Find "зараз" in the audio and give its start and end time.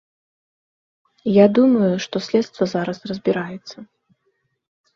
2.73-2.97